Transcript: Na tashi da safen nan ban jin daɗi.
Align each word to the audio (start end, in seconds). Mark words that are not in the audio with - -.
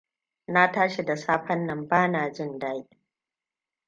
Na 0.47 0.71
tashi 0.71 1.03
da 1.05 1.15
safen 1.15 1.65
nan 1.65 1.87
ban 1.87 2.33
jin 2.33 2.59
daɗi. 2.59 2.99